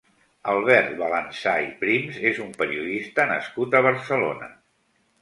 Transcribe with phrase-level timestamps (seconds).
[0.53, 4.55] Albert Balanzà i Prims és un periodista nascut a Barcelona.